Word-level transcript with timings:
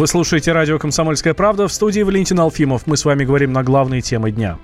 Вы 0.00 0.06
слушаете 0.06 0.52
радио 0.52 0.78
«Комсомольская 0.78 1.34
правда». 1.34 1.68
В 1.68 1.72
студии 1.74 2.00
Валентин 2.00 2.40
Алфимов. 2.40 2.86
Мы 2.86 2.96
с 2.96 3.04
вами 3.04 3.26
говорим 3.26 3.52
на 3.52 3.62
главные 3.62 4.00
темы 4.00 4.30
дня. 4.30 4.56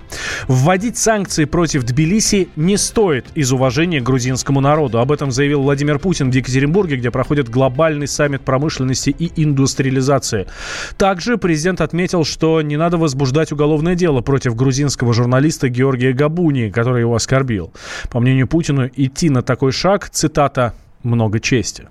Вводить 0.47 0.97
санкции 0.97 1.45
против 1.45 1.83
Тбилиси 1.83 2.49
не 2.55 2.75
стоит 2.75 3.27
из 3.35 3.51
уважения 3.51 3.99
к 4.01 4.03
грузинскому 4.03 4.61
народу. 4.61 4.97
Об 4.97 5.11
этом 5.11 5.29
заявил 5.29 5.61
Владимир 5.61 5.99
Путин 5.99 6.31
в 6.31 6.33
Екатеринбурге, 6.33 6.95
где 6.95 7.11
проходит 7.11 7.49
глобальный 7.49 8.07
саммит 8.07 8.41
промышленности 8.41 9.11
и 9.11 9.31
индустриализации. 9.43 10.47
Также 10.97 11.37
президент 11.37 11.81
отметил, 11.81 12.25
что 12.25 12.59
не 12.63 12.75
надо 12.75 12.97
возбуждать 12.97 13.51
уголовное 13.51 13.93
дело 13.93 14.21
против 14.21 14.55
грузинского 14.55 15.13
журналиста 15.13 15.69
Георгия 15.69 16.13
Габуни, 16.13 16.71
который 16.71 17.01
его 17.01 17.13
оскорбил. 17.13 17.71
По 18.09 18.19
мнению 18.19 18.47
Путина, 18.47 18.89
идти 18.95 19.29
на 19.29 19.43
такой 19.43 19.71
шаг, 19.71 20.09
цитата, 20.09 20.73
«много 21.03 21.39
чести». 21.39 21.89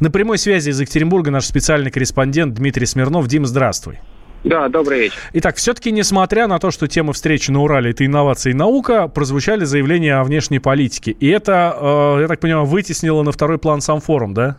На 0.00 0.10
прямой 0.10 0.38
связи 0.38 0.70
из 0.70 0.80
Екатеринбурга 0.80 1.30
наш 1.30 1.44
специальный 1.44 1.90
корреспондент 1.90 2.54
Дмитрий 2.54 2.86
Смирнов. 2.86 3.26
Дим, 3.28 3.46
здравствуй. 3.46 3.98
Да, 4.44 4.68
добрый 4.68 5.00
вечер. 5.00 5.16
Итак, 5.32 5.56
все-таки, 5.56 5.90
несмотря 5.90 6.46
на 6.46 6.58
то, 6.58 6.70
что 6.70 6.86
тема 6.86 7.14
встречи 7.14 7.50
на 7.50 7.62
Урале– 7.62 7.90
это 7.92 8.04
инновации 8.04 8.50
и 8.50 8.54
наука, 8.54 9.08
прозвучали 9.08 9.64
заявления 9.64 10.16
о 10.16 10.24
внешней 10.24 10.58
политике. 10.58 11.12
И 11.12 11.28
это, 11.28 11.74
э, 11.80 12.20
я 12.22 12.28
так 12.28 12.40
понимаю, 12.40 12.66
вытеснило 12.66 13.22
на 13.22 13.32
второй 13.32 13.58
план 13.58 13.80
сам 13.80 14.00
форум, 14.00 14.34
да? 14.34 14.58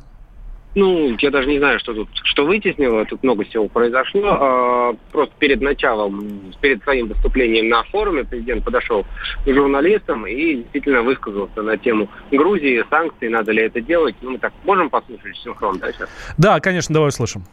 Ну, 0.76 1.16
я 1.20 1.32
даже 1.32 1.48
не 1.48 1.58
знаю, 1.58 1.80
что 1.80 1.94
тут, 1.94 2.10
что 2.24 2.46
вытеснило, 2.46 3.06
тут 3.06 3.24
много 3.24 3.46
всего 3.46 3.70
произошло. 3.70 4.22
А, 4.26 4.96
просто 5.12 5.34
перед 5.40 5.62
началом, 5.62 6.54
перед 6.60 6.84
своим 6.84 7.08
выступлением 7.08 7.70
на 7.70 7.84
форуме 7.84 8.26
президент 8.26 8.64
подошел 8.66 9.06
к 9.46 9.54
журналистам 9.54 10.28
и 10.28 10.56
действительно 10.56 11.02
высказался 11.02 11.62
на 11.62 11.78
тему 11.78 12.10
Грузии, 12.30 12.84
санкций, 12.90 13.30
надо 13.30 13.54
ли 13.54 13.64
это 13.64 13.80
делать. 13.80 14.16
Ну, 14.22 14.32
мы 14.32 14.38
так 14.38 14.52
можем 14.66 14.90
послушать 14.90 15.38
синхрон, 15.38 15.80
да, 15.80 15.94
сейчас? 15.94 16.10
Да, 16.38 16.60
конечно, 16.60 16.94
давай 16.94 17.12
слышим. 17.12 17.46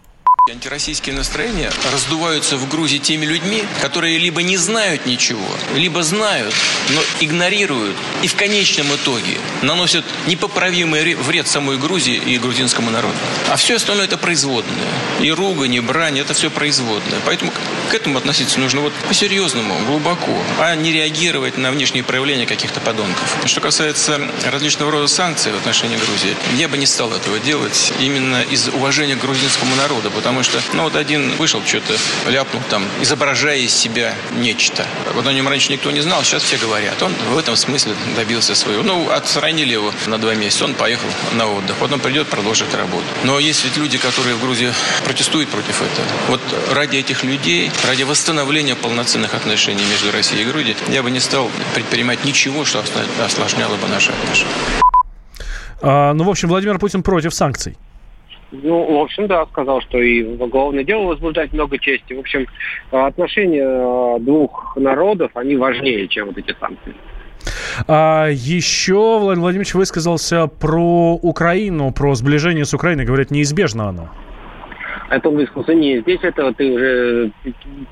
Антироссийские 0.50 1.14
настроения 1.14 1.70
раздуваются 1.92 2.56
в 2.56 2.68
Грузии 2.68 2.98
теми 2.98 3.24
людьми, 3.24 3.62
которые 3.80 4.18
либо 4.18 4.42
не 4.42 4.56
знают 4.56 5.06
ничего, 5.06 5.46
либо 5.76 6.02
знают, 6.02 6.52
но 6.88 7.00
игнорируют 7.20 7.96
и 8.22 8.26
в 8.26 8.34
конечном 8.34 8.92
итоге 8.92 9.38
наносят 9.62 10.04
непоправимый 10.26 11.14
вред 11.14 11.46
самой 11.46 11.78
Грузии 11.78 12.16
и 12.16 12.38
грузинскому 12.38 12.90
народу. 12.90 13.14
А 13.50 13.56
все 13.56 13.76
остальное 13.76 14.06
это 14.06 14.18
производное. 14.18 14.88
И 15.20 15.30
ругань, 15.30 15.74
и 15.74 15.80
брань, 15.80 16.18
это 16.18 16.34
все 16.34 16.50
производное. 16.50 17.20
Поэтому 17.24 17.52
к 17.88 17.94
этому 17.94 18.18
относиться 18.18 18.58
нужно 18.58 18.80
вот 18.80 18.92
по-серьезному, 19.06 19.78
глубоко, 19.86 20.36
а 20.58 20.74
не 20.74 20.90
реагировать 20.90 21.56
на 21.56 21.70
внешние 21.70 22.02
проявления 22.02 22.46
каких-то 22.46 22.80
подонков. 22.80 23.36
Что 23.44 23.60
касается 23.60 24.20
различного 24.50 24.90
рода 24.90 25.06
санкций 25.06 25.52
в 25.52 25.56
отношении 25.56 25.96
Грузии, 25.96 26.36
я 26.56 26.66
бы 26.66 26.78
не 26.78 26.86
стал 26.86 27.12
этого 27.12 27.38
делать 27.38 27.92
именно 28.00 28.42
из 28.42 28.66
уважения 28.66 29.14
к 29.14 29.20
грузинскому 29.20 29.76
народу, 29.76 30.10
потому 30.10 30.31
потому 30.32 30.44
что, 30.44 30.76
ну, 30.76 30.84
вот 30.84 30.96
один 30.96 31.30
вышел, 31.36 31.62
что-то 31.62 31.94
ляпнул 32.26 32.62
там, 32.70 32.82
изображая 33.02 33.58
из 33.58 33.74
себя 33.74 34.14
нечто. 34.38 34.86
Вот 35.14 35.26
о 35.26 35.32
нем 35.32 35.46
раньше 35.46 35.70
никто 35.70 35.90
не 35.90 36.00
знал, 36.00 36.22
сейчас 36.22 36.42
все 36.42 36.56
говорят. 36.56 37.02
Он 37.02 37.12
в 37.34 37.36
этом 37.36 37.54
смысле 37.54 37.92
добился 38.16 38.54
своего. 38.54 38.82
Ну, 38.82 39.10
отстранили 39.10 39.72
его 39.72 39.92
на 40.06 40.16
два 40.16 40.34
месяца, 40.34 40.64
он 40.64 40.74
поехал 40.74 41.06
на 41.34 41.46
отдых. 41.46 41.76
Потом 41.76 42.00
придет, 42.00 42.28
продолжит 42.28 42.74
работу. 42.74 43.04
Но 43.24 43.38
есть 43.38 43.62
ведь 43.64 43.76
люди, 43.76 43.98
которые 43.98 44.34
в 44.36 44.40
Грузии 44.40 44.72
протестуют 45.04 45.50
против 45.50 45.82
этого. 45.82 46.06
Вот 46.28 46.40
ради 46.72 46.96
этих 46.96 47.24
людей, 47.24 47.70
ради 47.86 48.04
восстановления 48.04 48.74
полноценных 48.74 49.34
отношений 49.34 49.84
между 49.84 50.10
Россией 50.12 50.42
и 50.42 50.44
Грузией, 50.46 50.76
я 50.88 51.02
бы 51.02 51.10
не 51.10 51.20
стал 51.20 51.50
предпринимать 51.74 52.24
ничего, 52.24 52.64
что 52.64 52.82
осложняло 53.22 53.76
бы 53.76 53.86
наши 53.88 54.12
отношения. 54.12 54.50
А, 55.82 56.14
ну, 56.14 56.24
в 56.24 56.30
общем, 56.30 56.48
Владимир 56.48 56.78
Путин 56.78 57.02
против 57.02 57.34
санкций. 57.34 57.76
Ну, 58.52 58.98
в 58.98 59.00
общем, 59.00 59.26
да, 59.26 59.46
сказал, 59.46 59.80
что 59.80 59.98
и 59.98 60.22
уголовное 60.22 60.84
дело 60.84 61.04
возбуждать 61.06 61.52
много 61.54 61.78
чести. 61.78 62.12
В 62.12 62.20
общем, 62.20 62.46
отношения 62.90 63.64
э, 63.64 64.20
двух 64.20 64.76
народов, 64.76 65.30
они 65.34 65.56
важнее, 65.56 66.06
чем 66.08 66.26
вот 66.26 66.36
эти 66.36 66.54
санкции. 66.60 66.94
А 67.88 68.28
еще 68.28 69.18
Владимир 69.18 69.40
Владимирович 69.40 69.74
высказался 69.74 70.46
про 70.46 71.14
Украину, 71.14 71.92
про 71.92 72.14
сближение 72.14 72.66
с 72.66 72.74
Украиной. 72.74 73.06
Говорят, 73.06 73.30
неизбежно 73.30 73.88
оно. 73.88 74.10
Это 75.08 75.28
высказался 75.28 75.74
не 75.74 76.00
здесь, 76.00 76.20
это 76.22 76.54
ты 76.54 76.72
уже 76.72 77.30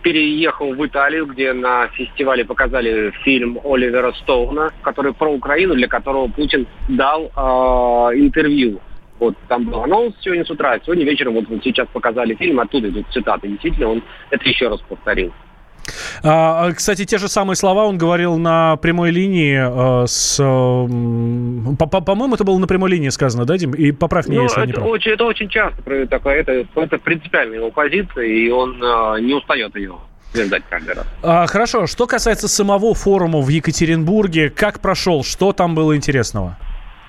переехал 0.02 0.72
в 0.72 0.86
Италию, 0.86 1.26
где 1.26 1.52
на 1.52 1.88
фестивале 1.88 2.46
показали 2.46 3.10
фильм 3.24 3.58
Оливера 3.62 4.12
Стоуна, 4.12 4.70
который 4.80 5.12
про 5.12 5.30
Украину, 5.30 5.74
для 5.74 5.86
которого 5.86 6.28
Путин 6.28 6.66
дал 6.88 7.24
э, 7.24 8.18
интервью. 8.18 8.80
Вот 9.20 9.36
там 9.48 9.66
был 9.66 9.82
анонс 9.82 10.14
сегодня 10.20 10.44
с 10.44 10.50
утра, 10.50 10.78
сегодня 10.82 11.04
вечером 11.04 11.34
вот, 11.34 11.48
вот 11.48 11.62
сейчас 11.62 11.86
показали 11.92 12.34
фильм, 12.34 12.58
оттуда 12.58 12.88
идут 12.88 13.06
цитаты. 13.12 13.48
Действительно, 13.48 13.88
он 13.88 14.02
это 14.30 14.48
еще 14.48 14.68
раз 14.68 14.80
повторил. 14.80 15.32
А, 16.22 16.66
а 16.66 16.72
кстати, 16.72 17.04
те 17.04 17.18
же 17.18 17.28
самые 17.28 17.56
слова 17.56 17.84
он 17.84 17.98
говорил 17.98 18.36
на 18.38 18.76
прямой 18.76 19.10
линии 19.10 20.02
э, 20.02 20.06
с... 20.06 20.36
По, 21.78 22.00
по-моему, 22.00 22.34
это 22.34 22.44
было 22.44 22.58
на 22.58 22.66
прямой 22.66 22.90
линии 22.90 23.08
сказано, 23.10 23.44
да, 23.44 23.56
Дим? 23.58 23.72
И 23.72 23.92
поправь 23.92 24.26
меня, 24.26 24.40
ну, 24.40 24.44
если 24.44 24.58
это 24.58 24.62
я 24.62 24.66
не 24.66 24.72
прав. 24.72 24.86
Очень, 24.86 25.12
это 25.12 25.24
очень 25.24 25.48
часто 25.48 26.06
такое, 26.06 26.36
это, 26.36 26.66
это 26.74 26.98
принципиальная 26.98 27.58
его 27.58 27.70
позиция, 27.70 28.24
и 28.24 28.50
он 28.50 28.82
э, 28.82 29.20
не 29.20 29.34
устает 29.34 29.74
ее 29.76 29.94
утверждать 30.30 30.62
каждый 30.70 30.94
раз. 30.94 31.06
А, 31.22 31.46
хорошо, 31.46 31.86
что 31.86 32.06
касается 32.06 32.48
самого 32.48 32.94
форума 32.94 33.40
в 33.40 33.48
Екатеринбурге, 33.48 34.50
как 34.50 34.80
прошел, 34.80 35.24
что 35.24 35.52
там 35.52 35.74
было 35.74 35.96
интересного? 35.96 36.56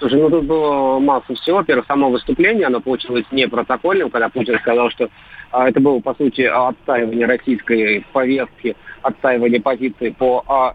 Слушай, 0.02 0.20
ну 0.20 0.32
тут 0.32 0.46
было 0.46 0.98
масса 0.98 1.36
всего. 1.36 1.58
Во-первых, 1.58 1.86
само 1.86 2.10
выступление, 2.10 2.66
оно 2.66 2.82
получилось 2.82 3.26
не 3.30 3.48
протокольным, 3.48 4.10
когда 4.10 4.30
Путин 4.30 4.58
сказал, 4.58 4.90
что 4.90 5.10
а, 5.52 5.70
это 5.70 5.80
было, 5.80 6.00
по 6.00 6.16
сути, 6.16 6.42
отстаивание 6.42 7.28
российской 7.28 8.04
повестки, 8.12 8.76
отстаивание 9.04 9.62
позиции 9.62 10.10
по 10.10 10.44
а, 10.48 10.74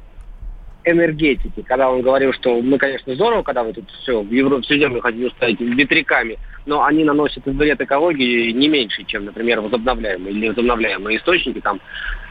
энергетике, 0.84 1.64
когда 1.64 1.91
он 1.91 2.03
говорил, 2.03 2.32
что 2.34 2.62
мы, 2.62 2.78
конечно, 2.78 3.16
здорово, 3.16 3.42
когда 3.42 3.64
вы 3.64 3.72
тут 3.72 3.91
все 4.03 4.22
в 4.22 4.31
Европе, 4.31 4.62
в 4.62 4.66
Средиземную 4.66 5.03
хотите 5.03 5.28
ставить 5.31 5.60
ветряками, 5.60 6.38
но 6.64 6.84
они 6.84 7.03
наносят 7.03 7.44
вред 7.47 7.81
экологии 7.81 8.53
не 8.53 8.69
меньше, 8.69 9.03
чем, 9.03 9.25
например, 9.25 9.60
возобновляемые 9.60 10.32
или 10.32 10.50
возобновляемые 10.50 11.19
источники, 11.19 11.60
там, 11.60 11.81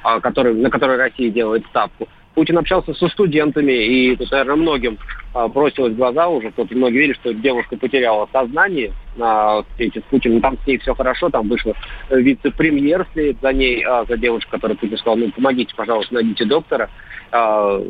а, 0.02 0.22
которые, 0.22 0.56
на 0.56 0.70
которые 0.70 0.98
Россия 0.98 1.30
делает 1.30 1.66
ставку. 1.66 2.08
Путин 2.36 2.58
общался 2.58 2.94
со 2.94 3.08
студентами, 3.08 3.72
и 3.72 4.16
тут, 4.18 4.30
наверное, 4.30 4.58
многим 4.58 4.98
а, 5.34 5.48
бросилось 5.48 5.94
в 5.94 5.96
глаза 5.96 6.28
уже, 6.28 6.52
тут 6.52 6.70
многие 6.72 7.00
видели, 7.00 7.14
что 7.14 7.34
девушка 7.34 7.78
потеряла 7.78 8.28
сознание 8.32 8.94
на 9.16 9.64
встрече 9.64 10.02
с 10.02 10.04
Путиным. 10.04 10.42
Там 10.42 10.58
с 10.62 10.68
ней 10.68 10.78
все 10.78 10.94
хорошо, 10.94 11.30
там 11.30 11.48
вышел 11.48 11.74
вице-премьер 12.10 13.06
вслед 13.12 13.38
за 13.42 13.54
ней, 13.54 13.84
а, 13.84 14.06
за 14.06 14.18
девушкой, 14.18 14.52
которая 14.52 14.78
Путин 14.78 14.98
сказал, 14.98 15.16
ну, 15.16 15.32
помогите, 15.32 15.74
пожалуйста, 15.76 16.14
найдите 16.14 16.46
доктора. 16.46 16.90
А, 17.32 17.82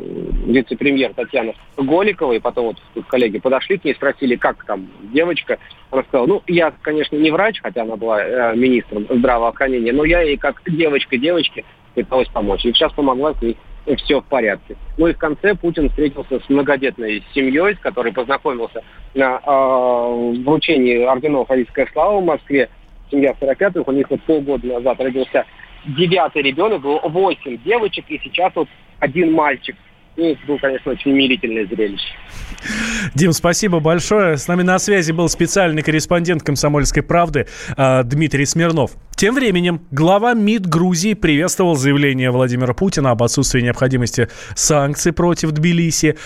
вице-премьер 0.46 1.12
Татьяна 1.14 1.52
Голикова, 1.76 2.32
и 2.32 2.38
потом 2.38 2.66
вот 2.66 3.04
коллеги 3.08 3.38
подошли 3.38 3.78
к 3.78 3.84
ней, 3.84 3.94
спросили, 3.94 4.36
как 4.36 4.64
там 4.64 4.88
девочка. 5.12 5.58
Она 5.90 6.02
сказала, 6.04 6.26
ну, 6.26 6.42
я, 6.46 6.72
конечно, 6.82 7.16
не 7.16 7.30
врач, 7.30 7.60
хотя 7.62 7.82
она 7.82 7.96
была 7.96 8.22
э, 8.22 8.56
министром 8.56 9.06
здравоохранения, 9.10 9.92
но 9.92 10.04
я 10.04 10.20
ей 10.22 10.36
как 10.36 10.62
девочка 10.66 11.16
девочке 11.16 11.64
пыталась 11.94 12.28
помочь. 12.28 12.64
И 12.64 12.72
сейчас 12.72 12.92
помогла 12.92 13.34
с 13.34 13.42
ней 13.42 13.56
все 13.94 14.20
в 14.20 14.24
порядке. 14.24 14.76
Ну 14.96 15.06
и 15.06 15.12
в 15.12 15.18
конце 15.18 15.54
Путин 15.54 15.88
встретился 15.88 16.40
с 16.40 16.48
многодетной 16.48 17.22
семьей, 17.34 17.74
с 17.74 17.78
которой 17.78 18.12
познакомился 18.12 18.82
на 19.14 19.40
э, 19.44 20.42
вручении 20.44 21.04
орденов 21.04 21.50
«Арийская 21.50 21.88
слава» 21.92 22.20
в 22.20 22.24
Москве. 22.24 22.68
Семья 23.10 23.34
45-х, 23.40 23.84
у 23.86 23.92
них 23.92 24.10
вот 24.10 24.20
полгода 24.22 24.66
назад 24.66 25.00
родился 25.00 25.44
девятый 25.86 26.42
ребенок, 26.42 26.82
было 26.82 27.00
восемь 27.04 27.58
девочек, 27.62 28.06
и 28.08 28.18
сейчас 28.18 28.52
вот 28.56 28.68
один 28.98 29.32
мальчик. 29.32 29.76
Ну, 30.16 30.30
это 30.32 30.58
конечно, 30.58 30.92
очень 30.92 31.12
умилительное 31.12 31.66
зрелище. 31.66 32.14
Дим, 33.14 33.32
спасибо 33.32 33.80
большое. 33.80 34.38
С 34.38 34.48
нами 34.48 34.62
на 34.62 34.78
связи 34.78 35.12
был 35.12 35.28
специальный 35.28 35.82
корреспондент 35.82 36.42
«Комсомольской 36.42 37.02
правды» 37.02 37.46
э, 37.76 38.02
Дмитрий 38.04 38.46
Смирнов. 38.46 38.92
Тем 39.14 39.34
временем 39.34 39.82
глава 39.90 40.34
МИД 40.34 40.66
Грузии 40.66 41.14
приветствовал 41.14 41.74
заявление 41.74 42.30
Владимира 42.30 42.72
Путина 42.74 43.10
об 43.10 43.22
отсутствии 43.22 43.60
необходимости 43.60 44.28
санкций 44.54 45.12
против 45.12 45.52
Тбилиси. 45.52 46.16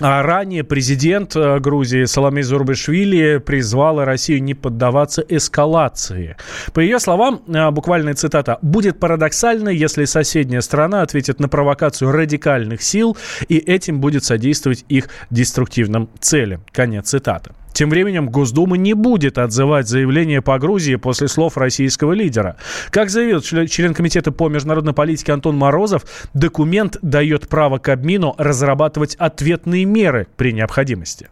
А 0.00 0.22
ранее 0.22 0.62
президент 0.62 1.34
э, 1.34 1.58
Грузии 1.58 2.04
Соломей 2.04 2.44
Зурбашвили 2.44 3.38
призвала 3.38 4.04
Россию 4.04 4.44
не 4.44 4.54
поддаваться 4.54 5.24
эскалации. 5.28 6.36
По 6.72 6.78
ее 6.78 7.00
словам, 7.00 7.42
э, 7.48 7.70
буквальная 7.70 8.14
цитата, 8.14 8.58
«будет 8.62 9.00
парадоксально, 9.00 9.70
если 9.70 10.04
соседняя 10.04 10.60
страна 10.60 11.02
ответит 11.02 11.40
на 11.40 11.48
провокацию 11.48 12.12
радикальных 12.12 12.80
сил, 12.80 13.16
и 13.48 13.56
этим 13.56 14.00
будет 14.00 14.22
содействовать 14.22 14.84
их 14.88 15.08
деструктивным 15.30 16.08
целям». 16.20 16.62
Конец 16.70 17.08
цитаты. 17.08 17.50
Тем 17.78 17.90
временем 17.90 18.28
Госдума 18.28 18.76
не 18.76 18.92
будет 18.92 19.38
отзывать 19.38 19.86
заявление 19.86 20.42
по 20.42 20.58
Грузии 20.58 20.96
после 20.96 21.28
слов 21.28 21.56
российского 21.56 22.12
лидера. 22.12 22.56
Как 22.90 23.08
заявил 23.08 23.40
член 23.40 23.94
Комитета 23.94 24.32
по 24.32 24.48
международной 24.48 24.94
политике 24.94 25.32
Антон 25.32 25.56
Морозов, 25.56 26.02
документ 26.34 26.96
дает 27.02 27.48
право 27.48 27.78
Кабмину 27.78 28.34
разрабатывать 28.36 29.14
ответные 29.14 29.84
меры 29.84 30.26
при 30.36 30.52
необходимости. 30.52 31.28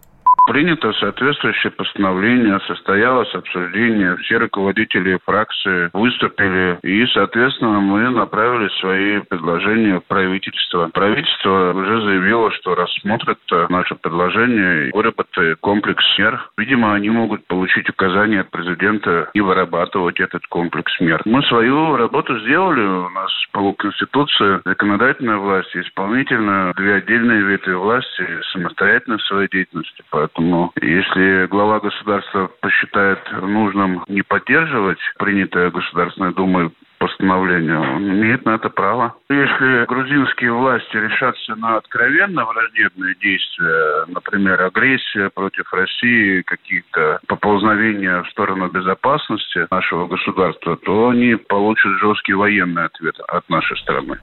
Принято 0.46 0.92
соответствующее 0.92 1.72
постановление, 1.72 2.60
состоялось 2.68 3.34
обсуждение, 3.34 4.16
все 4.18 4.38
руководители 4.38 5.18
фракции 5.24 5.90
выступили, 5.92 6.78
и, 6.82 7.04
соответственно, 7.08 7.80
мы 7.80 8.08
направили 8.10 8.68
свои 8.80 9.20
предложения 9.20 9.98
в 9.98 10.04
правительство. 10.04 10.88
Правительство 10.94 11.72
уже 11.74 12.00
заявило, 12.02 12.52
что 12.52 12.76
рассмотрит 12.76 13.38
наше 13.68 13.96
предложение 13.96 14.90
и 14.90 14.92
выработает 14.92 15.58
комплекс 15.60 16.04
мер. 16.16 16.48
Видимо, 16.56 16.94
они 16.94 17.10
могут 17.10 17.44
получить 17.46 17.90
указания 17.90 18.40
от 18.40 18.50
президента 18.50 19.30
и 19.34 19.40
вырабатывать 19.40 20.20
этот 20.20 20.46
комплекс 20.46 20.92
мер. 21.00 21.22
Мы 21.24 21.42
свою 21.42 21.96
работу 21.96 22.38
сделали. 22.40 22.80
У 22.80 23.08
нас 23.08 23.32
по 23.50 23.72
Конституции 23.72 24.60
законодательная 24.64 25.38
власть 25.38 25.76
исполнительная, 25.76 26.72
две 26.74 26.94
отдельные 26.94 27.42
ветви 27.42 27.72
власти, 27.72 28.26
самостоятельно 28.52 29.18
в 29.18 29.22
своей 29.22 29.48
деятельности. 29.48 30.04
Поэтому 30.10 30.35
если 30.80 31.46
глава 31.46 31.80
государства 31.80 32.50
посчитает 32.60 33.18
нужным 33.40 34.04
не 34.08 34.22
поддерживать 34.22 34.98
принятое 35.18 35.70
Государственной 35.70 36.34
Думой 36.34 36.70
постановлению. 36.98 37.80
Он 37.80 38.10
имеет 38.10 38.44
на 38.44 38.54
это 38.54 38.70
право. 38.70 39.14
Если 39.28 39.86
грузинские 39.86 40.52
власти 40.52 40.96
решатся 40.96 41.54
на 41.56 41.76
откровенно 41.76 42.44
враждебные 42.44 43.14
действия, 43.16 44.04
например, 44.08 44.62
агрессия 44.62 45.30
против 45.30 45.72
России, 45.72 46.42
какие-то 46.42 47.20
поползновения 47.26 48.22
в 48.22 48.30
сторону 48.30 48.68
безопасности 48.68 49.66
нашего 49.70 50.06
государства, 50.06 50.76
то 50.76 51.10
они 51.10 51.36
получат 51.36 51.92
жесткий 52.00 52.34
военный 52.34 52.84
ответ 52.84 53.16
от 53.28 53.48
нашей 53.48 53.76
страны. 53.78 54.18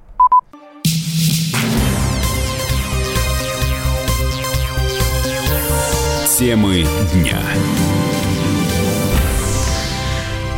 Темы 6.35 6.83
дня. 7.13 7.39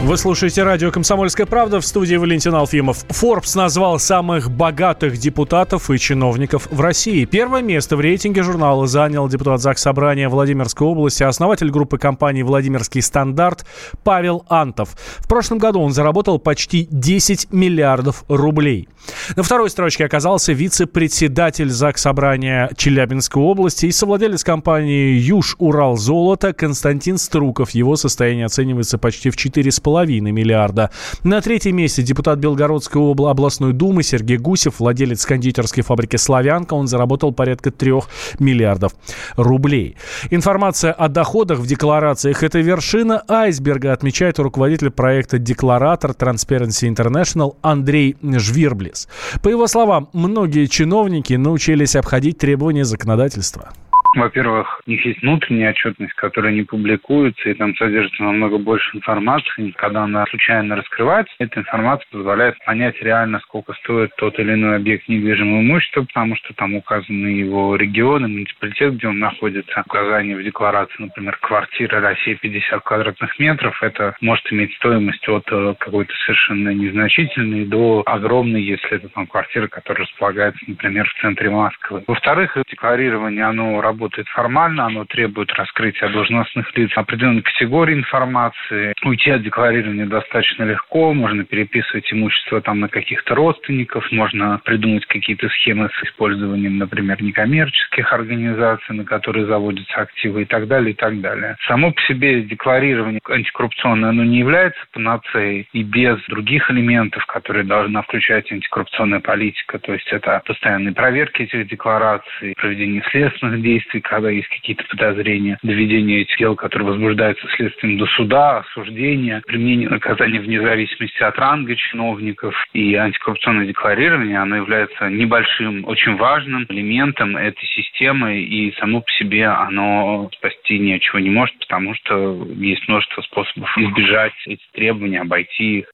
Вы 0.06 0.18
слушаете 0.18 0.62
радио 0.62 0.92
«Комсомольская 0.92 1.48
правда» 1.48 1.82
в 1.82 1.86
студии 1.86 2.16
Валентин 2.16 2.54
Алфимов. 2.54 3.04
Forbes 3.08 3.58
назвал 3.58 3.98
самых 3.98 4.52
богатых 4.52 5.18
депутатов 5.18 5.90
и 5.90 5.98
чиновников 5.98 6.68
в 6.70 6.80
России. 6.80 7.26
Первое 7.26 7.64
место 7.64 7.98
в 7.98 8.02
рейтинге 8.02 8.44
журнала 8.44 8.86
занял 8.86 9.28
депутат 9.28 9.62
ЗАГС 9.62 9.82
Собрания 9.82 10.30
Владимирской 10.30 10.86
области, 10.86 11.24
основатель 11.24 11.72
группы 11.72 11.98
компаний 11.98 12.44
«Владимирский 12.44 13.02
стандарт» 13.02 13.66
Павел 14.04 14.46
Антов. 14.48 14.96
В 15.18 15.28
прошлом 15.28 15.58
году 15.58 15.82
он 15.82 15.92
заработал 15.92 16.38
почти 16.38 16.88
10 16.92 17.52
миллиардов 17.52 18.26
рублей. 18.28 18.88
На 19.36 19.42
второй 19.42 19.72
строчке 19.72 20.06
оказался 20.06 20.54
вице-председатель 20.54 21.72
ЗАГС 21.72 22.02
Собрания 22.02 22.70
Челябинской 22.78 23.42
области 23.42 23.88
и 23.88 23.92
совладелец 23.92 24.44
компании 24.44 25.18
«Юж 25.18 25.56
Урал 25.58 25.98
Золото» 25.98 26.54
Константин 26.54 27.18
Струков. 27.18 27.72
Его 27.72 27.96
состояние 27.96 28.46
оценивается 28.46 29.00
почти 29.00 29.32
в 29.32 29.36
4,5 29.36 29.95
2,5 29.96 30.20
миллиарда. 30.32 30.92
На 31.24 31.42
третьем 31.42 31.78
месте 31.78 32.04
депутат 32.04 32.40
Белгородской 32.40 33.02
областной 33.02 33.74
думы 33.74 34.04
Сергей 34.04 34.38
Гусев, 34.38 34.80
владелец 34.80 35.26
кондитерской 35.26 35.84
фабрики 35.84 36.18
«Славянка». 36.18 36.74
Он 36.74 36.88
заработал 36.88 37.32
порядка 37.32 37.72
3 37.72 37.94
миллиардов 38.40 38.94
рублей. 39.36 39.96
Информация 40.30 40.92
о 40.92 41.08
доходах 41.08 41.60
в 41.60 41.68
декларациях– 41.68 42.44
это 42.44 42.60
вершина 42.60 43.24
айсберга, 43.28 43.94
отмечает 43.94 44.40
руководитель 44.40 44.90
проекта 44.90 45.40
«Декларатор» 45.40 46.12
Transparency 46.12 46.94
International 46.94 47.56
Андрей 47.62 48.18
Жвирблис. 48.22 49.08
По 49.42 49.50
его 49.50 49.68
словам, 49.68 50.10
многие 50.14 50.66
чиновники 50.66 51.34
научились 51.34 51.96
обходить 51.96 52.38
требования 52.38 52.86
законодательства. 52.86 53.72
Во-первых, 54.16 54.82
у 54.88 54.90
них 54.90 55.06
есть 55.06 55.22
внутренняя 55.22 55.72
отчетность, 55.72 56.14
которая 56.14 56.54
не 56.54 56.64
публикуется, 56.64 57.50
и 57.50 57.54
там 57.54 57.76
содержится 57.76 58.24
намного 58.24 58.58
больше 58.58 58.96
информации. 58.96 59.72
Когда 59.72 60.04
она 60.04 60.26
случайно 60.28 60.78
раскрывается, 60.78 61.34
эта 61.40 61.60
информация 61.60 62.08
позволяет 62.12 62.56
понять 62.66 62.96
реально, 63.02 63.40
сколько 63.42 63.74
стоит 63.74 64.12
тот 64.18 64.40
или 64.40 64.54
иной 64.54 64.78
объект 64.78 65.10
недвижимого 65.10 65.62
имущества, 65.62 66.04
потому 66.04 66.38
что 66.38 66.54
там 66.54 66.76
указаны 66.76 67.28
его 67.28 67.76
регионы, 67.76 68.30
муниципалитет, 68.30 68.96
где 68.96 69.08
он 69.10 69.20
находится. 69.20 69.84
Указание 69.86 70.38
в 70.38 70.44
декларации, 70.44 70.96
например, 70.98 71.38
квартира 71.42 72.00
России 72.00 72.36
50 72.36 72.84
квадратных 72.84 73.38
метров, 73.38 73.84
это 73.84 74.16
может 74.22 74.50
иметь 74.54 74.74
стоимость 74.76 75.28
от 75.28 75.44
э, 75.52 75.76
какой-то 75.78 76.14
совершенно 76.26 76.70
незначительной 76.70 77.66
до 77.66 78.02
огромной, 78.06 78.62
если 78.62 78.92
это 78.92 79.10
там 79.10 79.28
квартира, 79.28 79.68
которая 79.68 80.06
располагается, 80.08 80.64
например, 80.68 81.06
в 81.10 81.22
центре 81.22 81.50
Москвы. 81.50 82.04
Во-вторых, 82.08 82.58
декларирование, 82.70 83.44
оно 83.44 83.82
работает 83.82 84.05
работает 84.06 84.28
формально, 84.30 84.86
оно 84.86 85.06
требует 85.06 85.52
раскрытия 85.54 86.10
должностных 86.10 86.78
лиц 86.78 86.92
определенной 86.96 87.42
категории 87.42 87.96
информации. 87.96 88.94
Уйти 89.04 89.32
от 89.32 89.42
декларирования 89.42 90.06
достаточно 90.06 90.64
легко, 90.64 91.14
можно 91.14 91.44
переписывать 91.44 92.12
имущество 92.14 92.62
там 92.62 92.82
на 92.82 92.88
каких-то 92.88 93.34
родственников, 93.34 94.12
можно 94.12 94.62
придумать 94.64 95.06
какие-то 95.08 95.50
схемы 95.50 95.90
с 95.90 96.04
использованием, 96.04 96.78
например, 96.78 97.22
некоммерческих 97.24 98.14
организаций, 98.14 98.96
на 98.96 99.06
которые 99.06 99.48
заводятся 99.48 100.02
активы 100.02 100.44
и 100.44 100.46
так 100.46 100.68
далее, 100.68 100.92
и 100.92 100.96
так 100.96 101.20
далее. 101.20 101.56
Само 101.68 101.92
по 101.92 102.02
себе 102.02 102.44
декларирование 102.44 103.22
антикоррупционное, 103.28 104.10
оно 104.10 104.24
не 104.24 104.38
является 104.38 104.80
панацеей 104.94 105.68
и 105.74 105.82
без 105.82 106.20
других 106.28 106.70
элементов, 106.70 107.26
которые 107.26 107.64
должна 107.64 108.04
включать 108.04 108.52
антикоррупционная 108.52 109.20
политика, 109.20 109.80
то 109.80 109.94
есть 109.94 110.08
это 110.12 110.44
постоянные 110.46 110.94
проверки 110.94 111.42
этих 111.42 111.68
деклараций, 111.68 112.54
проведение 112.56 113.02
следственных 113.10 113.62
действий, 113.64 113.95
действий, 113.96 114.02
когда 114.02 114.30
есть 114.30 114.48
какие-то 114.50 114.84
подозрения, 114.90 115.58
доведение 115.64 116.22
этих 116.22 116.38
дел, 116.38 116.56
которые 116.56 116.88
возбуждаются 116.90 117.48
следствием 117.56 117.98
до 117.98 118.06
суда, 118.08 118.60
осуждения, 118.60 119.42
применение 119.46 119.90
наказания 119.90 120.40
вне 120.40 120.62
зависимости 120.62 121.22
от 121.22 121.38
ранга 121.38 121.76
чиновников 121.76 122.54
и 122.74 122.96
антикоррупционное 122.96 123.66
декларирование, 123.66 124.40
оно 124.40 124.58
является 124.58 125.10
небольшим, 125.10 125.86
очень 125.86 126.16
важным 126.16 126.66
элементом 126.70 127.38
этой 127.38 127.66
системы, 127.66 128.40
и 128.40 128.74
само 128.80 129.02
по 129.02 129.12
себе 129.12 129.48
оно 129.48 130.30
спасти 130.34 130.80
ничего 130.80 131.20
не 131.20 131.30
может, 131.30 131.58
потому 131.60 131.94
что 131.96 132.48
есть 132.56 132.88
множество 132.88 133.22
способов 133.22 133.70
избежать 133.78 134.34
эти 134.48 134.64
требования, 134.74 135.22
обойти 135.22 135.80
их. 135.80 135.92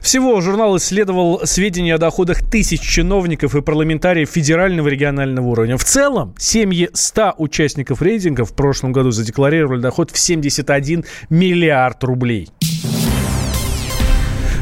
Всего 0.00 0.40
журнал 0.40 0.76
исследовал 0.76 1.40
сведения 1.44 1.94
о 1.94 1.98
доходах 1.98 2.42
тысяч 2.42 2.80
чиновников 2.80 3.54
и 3.54 3.62
парламентариев 3.62 4.30
федерального 4.30 4.88
и 4.88 4.92
регионального 4.92 5.46
уровня. 5.46 5.76
В 5.76 5.84
целом, 5.84 6.34
семьи 6.38 6.90
100 6.92 7.34
участников 7.38 8.02
рейтинга 8.02 8.44
в 8.44 8.54
прошлом 8.54 8.92
году 8.92 9.10
задекларировали 9.10 9.80
доход 9.80 10.10
в 10.10 10.18
71 10.18 11.04
миллиард 11.30 12.02
рублей. 12.04 12.48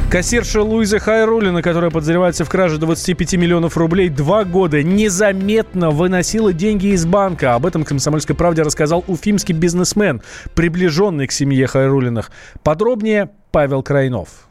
Кассирша 0.09 0.61
Луиза 0.61 0.99
Хайрулина, 0.99 1.61
которая 1.61 1.91
подозревается 1.91 2.45
в 2.45 2.49
краже 2.49 2.77
25 2.77 3.33
миллионов 3.33 3.75
рублей, 3.75 4.07
два 4.07 4.45
года 4.45 4.81
незаметно 4.81 5.89
выносила 5.89 6.53
деньги 6.53 6.87
из 6.87 7.05
банка. 7.05 7.55
Об 7.55 7.65
этом 7.65 7.83
«Комсомольской 7.83 8.33
правде» 8.33 8.61
рассказал 8.61 9.03
уфимский 9.07 9.53
бизнесмен, 9.53 10.21
приближенный 10.55 11.27
к 11.27 11.33
семье 11.33 11.67
Хайрулиных. 11.67 12.31
Подробнее 12.63 13.31
Павел 13.51 13.83
Крайнов 13.83 14.46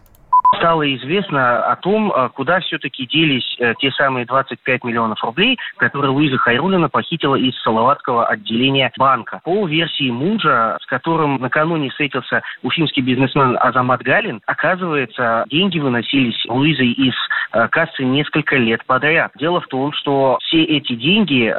стало 0.56 0.94
известно 0.96 1.64
о 1.64 1.76
том, 1.76 2.12
э, 2.12 2.28
куда 2.34 2.60
все-таки 2.60 3.06
делись 3.06 3.56
э, 3.58 3.74
те 3.78 3.90
самые 3.92 4.26
25 4.26 4.84
миллионов 4.84 5.22
рублей, 5.22 5.58
которые 5.76 6.10
Луиза 6.10 6.38
Хайрулина 6.38 6.88
похитила 6.88 7.36
из 7.36 7.54
Салаватского 7.62 8.26
отделения 8.26 8.92
банка. 8.98 9.40
По 9.44 9.66
версии 9.66 10.10
мужа, 10.10 10.78
с 10.82 10.86
которым 10.86 11.40
накануне 11.40 11.90
встретился 11.90 12.42
уфимский 12.62 13.02
бизнесмен 13.02 13.56
Азамат 13.60 14.02
Галин, 14.02 14.40
оказывается, 14.46 15.44
деньги 15.48 15.78
выносились 15.78 16.44
Луизой 16.46 16.92
из 16.92 17.14
э, 17.52 17.68
кассы 17.68 18.04
несколько 18.04 18.56
лет 18.56 18.84
подряд. 18.86 19.32
Дело 19.38 19.60
в 19.60 19.66
том, 19.66 19.92
что 19.92 20.38
все 20.42 20.62
эти 20.62 20.94
деньги 20.94 21.54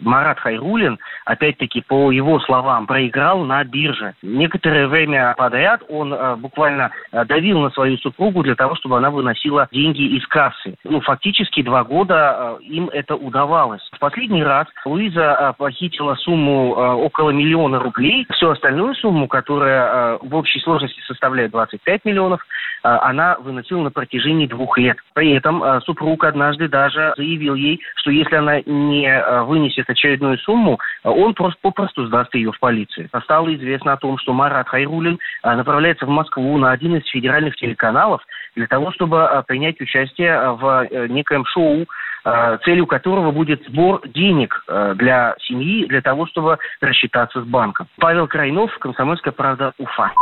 Марат 0.00 0.38
Хайрулин, 0.40 0.98
опять-таки, 1.24 1.82
по 1.86 2.10
его 2.10 2.40
словам, 2.40 2.86
проиграл 2.86 3.44
на 3.44 3.62
бирже. 3.64 4.14
Некоторое 4.22 4.86
время 4.88 5.34
подряд 5.36 5.82
он 5.88 6.14
буквально 6.40 6.90
давил 7.26 7.60
на 7.60 7.70
свою 7.70 7.96
супругу 7.98 8.27
супругу 8.28 8.42
для 8.42 8.54
того, 8.54 8.76
чтобы 8.76 8.98
она 8.98 9.10
выносила 9.10 9.68
деньги 9.72 10.16
из 10.16 10.26
кассы. 10.26 10.74
Ну, 10.84 11.00
фактически 11.00 11.62
два 11.62 11.84
года 11.84 12.58
э, 12.60 12.64
им 12.64 12.88
это 12.92 13.16
удавалось. 13.16 13.82
В 13.92 13.98
последний 13.98 14.42
раз 14.42 14.66
Луиза 14.84 15.20
э, 15.20 15.52
похитила 15.56 16.14
сумму 16.16 16.74
э, 16.76 16.92
около 16.92 17.30
миллиона 17.30 17.78
рублей. 17.78 18.26
Всю 18.30 18.50
остальную 18.50 18.94
сумму, 18.94 19.28
которая 19.28 20.18
в 20.18 20.34
общей 20.34 20.60
сложности 20.60 21.00
составляет 21.06 21.52
25 21.52 22.04
миллионов, 22.04 22.40
она 22.82 23.36
выносила 23.40 23.82
на 23.82 23.90
протяжении 23.90 24.46
двух 24.46 24.78
лет. 24.78 24.96
При 25.14 25.32
этом 25.32 25.62
супруг 25.82 26.24
однажды 26.24 26.68
даже 26.68 27.12
заявил 27.16 27.54
ей, 27.54 27.80
что 27.96 28.10
если 28.10 28.36
она 28.36 28.60
не 28.60 29.42
вынесет 29.44 29.90
очередную 29.90 30.38
сумму, 30.38 30.78
он 31.02 31.34
просто 31.34 31.58
попросту 31.60 32.06
сдаст 32.06 32.34
ее 32.34 32.52
в 32.52 32.58
полицию. 32.60 33.08
Стало 33.24 33.54
известно 33.54 33.92
о 33.92 33.96
том, 33.96 34.18
что 34.18 34.32
Марат 34.32 34.68
Хайрулин 34.68 35.18
направляется 35.42 36.06
в 36.06 36.10
Москву 36.10 36.56
на 36.58 36.70
один 36.70 36.96
из 36.96 37.06
федеральных 37.08 37.56
телеканалов, 37.56 38.07
для 38.56 38.66
того, 38.66 38.92
чтобы 38.92 39.44
принять 39.46 39.80
участие 39.80 40.52
в 40.52 40.88
некоем 41.08 41.44
шоу 41.46 41.86
э, 42.24 42.58
целью 42.64 42.86
которого 42.86 43.30
будет 43.30 43.64
сбор 43.68 44.00
денег 44.08 44.64
э, 44.68 44.94
для 44.96 45.34
семьи, 45.46 45.86
для 45.86 46.00
того, 46.00 46.26
чтобы 46.26 46.58
рассчитаться 46.80 47.42
с 47.42 47.44
банком. 47.44 47.86
Павел 47.98 48.26
Крайнов, 48.26 48.76
«Комсомольская 48.78 49.32
правда», 49.32 49.72
Уфа. 49.78 50.12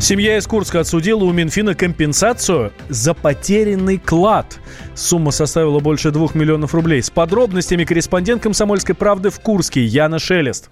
Семья 0.00 0.36
из 0.36 0.46
Курска 0.46 0.80
отсудила 0.80 1.24
у 1.24 1.32
Минфина 1.32 1.74
компенсацию 1.74 2.72
за 2.88 3.14
потерянный 3.14 3.98
клад. 3.98 4.60
Сумма 4.94 5.32
составила 5.32 5.80
больше 5.80 6.12
двух 6.12 6.36
миллионов 6.36 6.72
рублей. 6.72 7.02
С 7.02 7.10
подробностями 7.10 7.84
корреспондент 7.84 8.42
«Комсомольской 8.42 8.94
правды» 8.94 9.30
в 9.30 9.40
Курске 9.40 9.82
Яна 9.82 10.18
Шелест. 10.18 10.70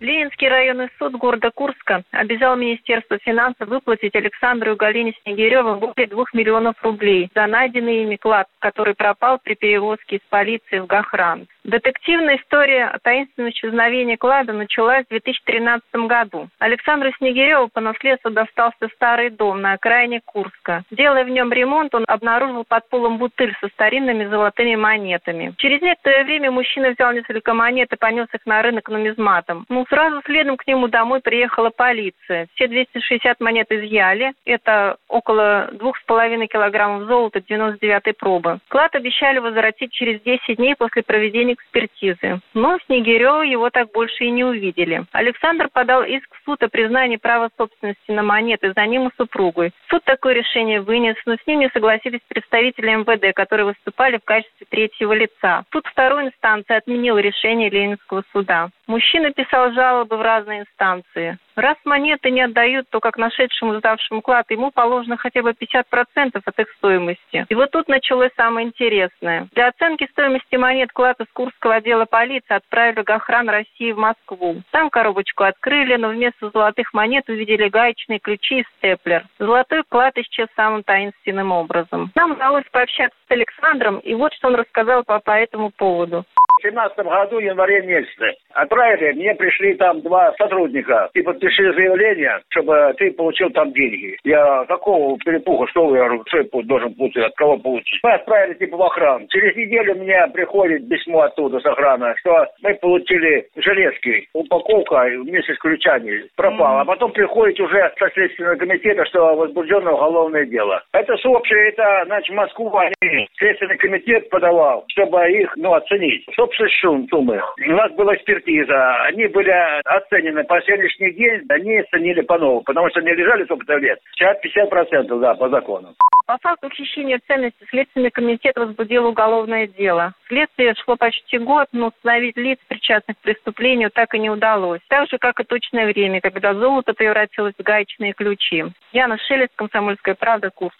Ленинский 0.00 0.48
районный 0.48 0.88
суд 0.98 1.12
города 1.12 1.50
Курска 1.54 2.04
обязал 2.10 2.56
Министерство 2.56 3.18
финансов 3.18 3.68
выплатить 3.68 4.14
Александру 4.14 4.72
и 4.72 4.76
Галине 4.76 5.12
Снегиревым 5.22 5.78
более 5.78 6.08
двух 6.08 6.32
миллионов 6.32 6.74
рублей 6.82 7.30
за 7.34 7.46
найденный 7.46 8.04
ими 8.04 8.16
клад, 8.16 8.46
который 8.60 8.94
пропал 8.94 9.38
при 9.38 9.54
перевозке 9.54 10.16
из 10.16 10.22
полиции 10.30 10.78
в 10.78 10.86
Гахран. 10.86 11.46
Детективная 11.64 12.38
история 12.38 12.86
о 12.86 12.98
таинственном 12.98 13.50
исчезновении 13.50 14.16
клада 14.16 14.54
началась 14.54 15.04
в 15.04 15.10
2013 15.10 15.84
году. 16.08 16.48
Александру 16.58 17.12
Снегиреву 17.18 17.68
по 17.68 17.80
наследству 17.80 18.30
достался 18.30 18.88
старый 18.94 19.28
дом 19.28 19.60
на 19.60 19.74
окраине 19.74 20.22
Курска. 20.24 20.82
Делая 20.90 21.24
в 21.24 21.28
нем 21.28 21.52
ремонт, 21.52 21.94
он 21.94 22.04
обнаружил 22.08 22.64
под 22.66 22.88
полом 22.88 23.18
бутыль 23.18 23.54
со 23.60 23.68
старинными 23.68 24.24
золотыми 24.24 24.76
монетами. 24.76 25.52
Через 25.58 25.82
некоторое 25.82 26.24
время 26.24 26.50
мужчина 26.50 26.90
взял 26.90 27.12
несколько 27.12 27.52
монет 27.52 27.92
и 27.92 27.96
понес 27.96 28.28
их 28.32 28.46
на 28.46 28.62
рынок 28.62 28.88
нумизматом. 28.88 29.66
Ну, 29.68 29.84
сразу 29.90 30.22
следом 30.24 30.56
к 30.56 30.66
нему 30.66 30.88
домой 30.88 31.20
приехала 31.20 31.70
полиция. 31.70 32.46
Все 32.54 32.68
260 32.68 33.40
монет 33.40 33.66
изъяли. 33.70 34.32
Это 34.46 34.96
около 35.08 35.68
двух 35.72 35.98
с 35.98 36.02
половиной 36.04 36.46
килограммов 36.46 37.08
золота 37.08 37.42
99 37.46 38.16
пробы. 38.16 38.60
Клад 38.68 38.94
обещали 38.94 39.38
возвратить 39.38 39.92
через 39.92 40.22
10 40.22 40.56
дней 40.56 40.74
после 40.76 41.02
проведения 41.02 41.54
экспертизы. 41.54 42.40
Но 42.54 42.78
Снегирева 42.86 43.42
его 43.42 43.70
так 43.70 43.90
больше 43.92 44.24
и 44.24 44.30
не 44.30 44.44
увидели. 44.44 45.04
Александр 45.12 45.68
подал 45.72 46.02
иск 46.04 46.34
в 46.34 46.44
суд 46.44 46.62
о 46.62 46.68
признании 46.68 47.16
права 47.16 47.50
собственности 47.58 48.10
на 48.10 48.22
монеты 48.22 48.72
за 48.74 48.86
ним 48.86 49.08
и 49.08 49.16
супругой. 49.16 49.72
Суд 49.88 50.04
такое 50.04 50.34
решение 50.34 50.80
вынес, 50.80 51.16
но 51.26 51.34
с 51.34 51.46
ним 51.46 51.60
не 51.60 51.68
согласились 51.70 52.20
представители 52.28 52.94
МВД, 52.94 53.34
которые 53.34 53.66
выступали 53.66 54.18
в 54.18 54.24
качестве 54.24 54.66
третьего 54.68 55.12
лица. 55.12 55.64
Суд 55.72 55.86
второй 55.86 56.26
инстанции 56.26 56.76
отменил 56.76 57.18
решение 57.18 57.68
Ленинского 57.70 58.22
суда. 58.32 58.70
Мужчина 58.86 59.32
писал 59.32 59.72
жалобы 59.80 60.18
в 60.18 60.20
разные 60.20 60.60
инстанции. 60.60 61.38
Раз 61.56 61.76
монеты 61.84 62.30
не 62.30 62.42
отдают, 62.42 62.88
то 62.90 63.00
как 63.00 63.16
нашедшему 63.16 63.78
сдавшему 63.78 64.22
клад 64.22 64.50
ему 64.50 64.70
положено 64.70 65.16
хотя 65.16 65.42
бы 65.42 65.50
50% 65.50 66.40
от 66.44 66.58
их 66.58 66.70
стоимости. 66.78 67.46
И 67.48 67.54
вот 67.54 67.70
тут 67.70 67.88
началось 67.88 68.30
самое 68.36 68.66
интересное. 68.66 69.48
Для 69.52 69.68
оценки 69.68 70.08
стоимости 70.12 70.56
монет 70.56 70.92
клад 70.92 71.20
из 71.20 71.26
Курского 71.32 71.76
отдела 71.76 72.04
полиции 72.04 72.54
отправили 72.54 73.02
к 73.02 73.10
охран 73.10 73.48
России 73.48 73.92
в 73.92 73.98
Москву. 73.98 74.62
Там 74.70 74.90
коробочку 74.90 75.44
открыли, 75.44 75.96
но 75.96 76.08
вместо 76.08 76.50
золотых 76.50 76.92
монет 76.94 77.28
увидели 77.28 77.68
гаечные 77.68 78.18
ключи 78.18 78.60
и 78.60 78.64
степлер. 78.76 79.24
Золотой 79.38 79.82
клад 79.88 80.16
исчез 80.18 80.48
самым 80.56 80.82
таинственным 80.82 81.52
образом. 81.52 82.10
Нам 82.14 82.32
удалось 82.32 82.64
пообщаться 82.70 83.16
с 83.28 83.30
Александром, 83.30 83.98
и 83.98 84.14
вот 84.14 84.32
что 84.34 84.48
он 84.48 84.54
рассказал 84.56 85.04
по, 85.04 85.18
по 85.20 85.32
этому 85.32 85.70
поводу. 85.70 86.24
В 86.58 86.62
2017 86.62 87.06
году, 87.06 87.38
январе 87.38 87.80
месяце, 87.82 88.36
отправили, 88.52 89.12
мне 89.12 89.34
пришли 89.34 89.74
там 89.74 90.02
два 90.02 90.34
сотрудника 90.36 91.08
и 91.14 91.22
подпиши 91.40 91.72
заявление, 91.72 92.40
чтобы 92.50 92.94
ты 92.98 93.10
получил 93.12 93.50
там 93.50 93.72
деньги. 93.72 94.16
Я 94.24 94.64
какого 94.68 95.16
перепуха, 95.18 95.66
что 95.70 95.86
вы, 95.86 95.96
я 95.96 96.04
говорю, 96.04 96.24
что 96.28 96.38
я 96.38 96.44
должен 96.64 96.94
получить, 96.94 97.24
от 97.24 97.34
кого 97.34 97.56
получить? 97.56 98.00
Мы 98.02 98.12
отправили 98.12 98.54
типа 98.54 98.76
в 98.76 98.82
охрану. 98.82 99.26
Через 99.28 99.56
неделю 99.56 99.94
мне 99.96 100.26
приходит 100.32 100.88
письмо 100.88 101.22
оттуда 101.22 101.58
с 101.60 101.66
охраны, 101.66 102.14
что 102.18 102.46
мы 102.62 102.74
получили 102.74 103.46
железки, 103.56 104.28
упаковка 104.34 105.06
вместе 105.06 105.54
с 105.54 105.58
ключами 105.58 106.24
пропала. 106.36 106.82
А 106.82 106.84
потом 106.84 107.12
приходит 107.12 107.58
уже 107.60 107.92
со 107.98 108.10
Следственного 108.10 108.56
комитета, 108.56 109.04
что 109.06 109.34
возбуждено 109.34 109.94
уголовное 109.94 110.44
дело. 110.46 110.82
Это 110.92 111.16
сообщее, 111.16 111.70
это, 111.70 112.02
значит, 112.06 112.34
Москву 112.34 112.72
они, 112.76 113.28
Следственный 113.38 113.76
комитет 113.78 114.28
подавал, 114.30 114.84
чтобы 114.88 115.30
их, 115.30 115.56
ну, 115.56 115.74
оценить. 115.74 116.24
Что 116.32 116.46
собственной 116.46 117.08
суммы. 117.08 117.40
У 117.66 117.72
нас 117.72 117.92
была 117.92 118.14
экспертиза. 118.14 119.04
Они 119.04 119.26
были 119.26 119.52
оценены 119.84 120.44
по 120.44 120.60
сегодняшний 120.62 121.12
день, 121.12 121.29
они 121.48 121.78
оценили 121.78 122.20
по-новому, 122.22 122.62
потому 122.62 122.88
что 122.90 123.00
они 123.00 123.12
лежали 123.12 123.44
сколько-то 123.44 123.76
лет. 123.76 123.98
Сейчас 124.12 124.36
50%, 124.44 125.20
да, 125.20 125.34
по 125.34 125.48
закону. 125.48 125.94
По 126.26 126.38
факту 126.38 126.70
хищения 126.70 127.20
ценностей 127.26 127.66
Следственный 127.70 128.10
комитет 128.10 128.56
возбудил 128.56 129.06
уголовное 129.06 129.66
дело. 129.66 130.14
Следствие 130.28 130.74
шло 130.84 130.96
почти 130.96 131.38
год, 131.38 131.66
но 131.72 131.88
установить 131.88 132.36
лиц, 132.36 132.58
причастных 132.68 133.16
к 133.18 133.20
преступлению, 133.20 133.90
так 133.90 134.14
и 134.14 134.18
не 134.18 134.30
удалось. 134.30 134.80
Так 134.88 135.08
же, 135.08 135.18
как 135.18 135.40
и 135.40 135.44
точное 135.44 135.86
время, 135.86 136.20
когда 136.20 136.54
золото 136.54 136.94
превратилось 136.94 137.54
в 137.58 137.62
гаечные 137.62 138.12
ключи. 138.12 138.64
Яна 138.92 139.18
Шелест, 139.18 139.52
Комсомольская 139.56 140.14
правда, 140.14 140.50
Курск. 140.50 140.78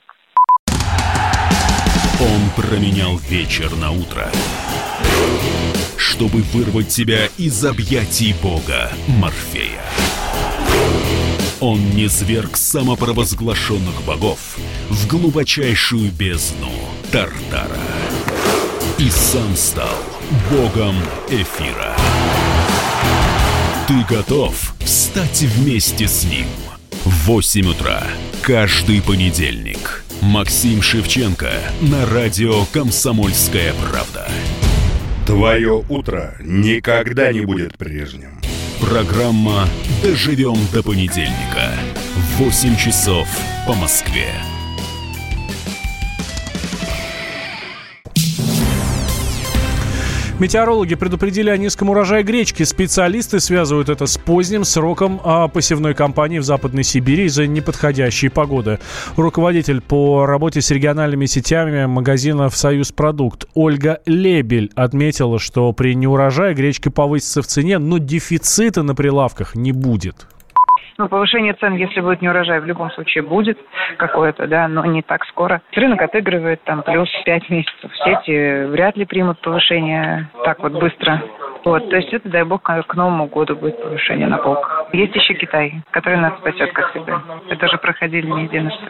Он 2.21 2.51
променял 2.55 3.17
вечер 3.29 3.71
на 3.81 3.91
утро 3.91 4.27
чтобы 6.21 6.43
вырвать 6.43 6.89
тебя 6.89 7.29
из 7.39 7.65
объятий 7.65 8.35
бога 8.43 8.91
Морфея. 9.07 9.81
Он 11.61 11.91
не 11.91 12.09
зверг 12.09 12.57
самопровозглашенных 12.57 14.03
богов 14.07 14.57
в 14.89 15.07
глубочайшую 15.07 16.11
бездну 16.11 16.73
Тартара. 17.13 17.79
И 18.99 19.11
сам 19.11 19.55
стал 19.57 19.99
богом 20.51 20.97
эфира. 21.29 21.95
Ты 23.87 23.95
готов 24.09 24.75
стать 24.87 25.43
вместе 25.43 26.09
с 26.09 26.25
ним? 26.25 26.47
В 27.05 27.27
8 27.27 27.69
утра 27.69 28.05
каждый 28.41 29.03
понедельник. 29.03 30.05
Максим 30.23 30.81
Шевченко 30.81 31.53
на 31.83 32.07
радио 32.07 32.65
«Комсомольская 32.73 33.75
правда». 33.75 34.29
Твое 35.27 35.85
утро 35.89 36.37
никогда 36.41 37.33
не 37.33 37.41
будет 37.41 37.77
прежним. 37.77 38.40
Программа 38.81 39.69
«Доживем 40.03 40.57
до 40.73 40.83
понедельника» 40.83 41.75
в 42.17 42.43
8 42.43 42.77
часов 42.77 43.29
по 43.67 43.75
Москве. 43.75 44.50
Метеорологи 50.41 50.95
предупредили 50.95 51.51
о 51.51 51.59
низком 51.59 51.91
урожае 51.91 52.23
гречки. 52.23 52.63
Специалисты 52.63 53.41
связывают 53.41 53.91
это 53.91 54.07
с 54.07 54.17
поздним 54.17 54.65
сроком 54.65 55.21
а, 55.23 55.49
посевной 55.49 55.93
кампании 55.93 56.39
в 56.39 56.45
Западной 56.45 56.83
Сибири 56.83 57.27
из-за 57.27 57.47
неподходящей 57.47 58.31
погоды. 58.31 58.79
Руководитель 59.17 59.83
по 59.83 60.25
работе 60.25 60.63
с 60.63 60.71
региональными 60.71 61.27
сетями 61.27 61.85
магазинов 61.85 62.57
«Союз 62.57 62.91
Продукт» 62.91 63.49
Ольга 63.53 64.01
Лебель 64.07 64.73
отметила, 64.77 65.39
что 65.39 65.75
при 65.75 65.95
неурожае 65.95 66.55
гречка 66.55 66.91
повысится 66.91 67.43
в 67.43 67.47
цене, 67.47 67.77
но 67.77 67.99
дефицита 67.99 68.83
на 68.83 68.95
прилавках 68.95 69.55
не 69.55 69.73
будет. 69.73 70.27
Ну, 71.01 71.09
повышение 71.09 71.55
цен, 71.55 71.77
если 71.77 72.03
будет 72.03 72.21
не 72.21 72.29
урожай, 72.29 72.61
в 72.61 72.67
любом 72.67 72.91
случае 72.91 73.23
будет 73.23 73.59
какое-то, 73.97 74.47
да, 74.47 74.69
но 74.69 74.85
не 74.85 75.01
так 75.01 75.25
скоро. 75.25 75.63
Рынок 75.75 76.03
отыгрывает 76.03 76.63
там 76.65 76.83
плюс 76.83 77.09
5 77.25 77.49
месяцев. 77.49 77.91
Сети 78.05 78.67
вряд 78.67 78.99
ли 78.99 79.07
примут 79.07 79.41
повышение 79.41 80.29
так 80.45 80.59
вот 80.59 80.73
быстро. 80.73 81.23
Вот, 81.65 81.89
то 81.89 81.97
есть 81.97 82.13
это, 82.13 82.29
дай 82.29 82.45
бог, 82.45 82.61
к 82.63 82.95
Новому 82.95 83.29
году 83.29 83.57
будет 83.57 83.83
повышение 83.83 84.27
на 84.27 84.37
полках. 84.37 84.89
Есть 84.93 85.15
еще 85.15 85.33
Китай, 85.33 85.83
который 85.91 86.19
нас 86.19 86.39
спасет, 86.39 86.71
как 86.75 86.91
всегда. 86.91 87.23
Это 87.49 87.67
же 87.69 87.79
проходили 87.79 88.27
не 88.27 88.43
единожды. 88.43 88.85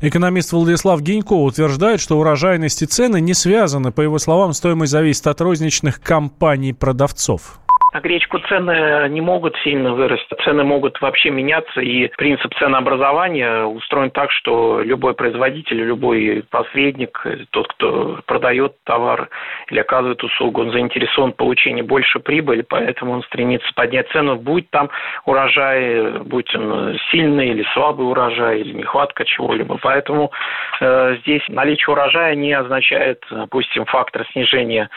Экономист 0.00 0.54
Владислав 0.54 1.02
Гинько 1.02 1.34
утверждает, 1.34 2.00
что 2.00 2.18
урожайность 2.18 2.80
и 2.80 2.86
цены 2.86 3.20
не 3.20 3.34
связаны. 3.34 3.92
По 3.92 4.00
его 4.00 4.16
словам, 4.18 4.54
стоимость 4.54 4.92
зависит 4.92 5.26
от 5.26 5.38
розничных 5.42 6.00
компаний 6.00 6.72
продавцов. 6.72 7.60
На 7.94 8.00
гречку 8.00 8.40
цены 8.48 9.08
не 9.08 9.20
могут 9.20 9.56
сильно 9.58 9.94
вырасти, 9.94 10.34
цены 10.42 10.64
могут 10.64 11.00
вообще 11.00 11.30
меняться, 11.30 11.80
и 11.80 12.08
принцип 12.16 12.52
ценообразования 12.58 13.62
устроен 13.66 14.10
так, 14.10 14.32
что 14.32 14.80
любой 14.80 15.14
производитель, 15.14 15.76
любой 15.76 16.42
посредник, 16.50 17.24
тот, 17.50 17.68
кто 17.68 18.18
продает 18.26 18.72
товар 18.82 19.28
или 19.70 19.78
оказывает 19.78 20.24
услугу, 20.24 20.62
он 20.62 20.72
заинтересован 20.72 21.34
в 21.34 21.36
получении 21.36 21.82
больше 21.82 22.18
прибыли, 22.18 22.62
поэтому 22.68 23.12
он 23.12 23.22
стремится 23.22 23.72
поднять 23.76 24.08
цену, 24.08 24.34
будь 24.34 24.68
там 24.70 24.90
урожай, 25.24 26.18
будь 26.18 26.52
он 26.56 26.98
сильный 27.12 27.50
или 27.50 27.64
слабый 27.74 28.08
урожай, 28.08 28.62
или 28.62 28.72
нехватка 28.72 29.24
чего-либо. 29.24 29.78
Поэтому 29.80 30.32
э, 30.80 31.18
здесь 31.20 31.42
наличие 31.46 31.92
урожая 31.92 32.34
не 32.34 32.54
означает, 32.54 33.24
допустим, 33.30 33.84
фактор 33.84 34.26
снижения 34.32 34.90